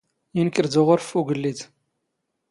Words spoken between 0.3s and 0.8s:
ⵉⵏⴽⵔ ⴷ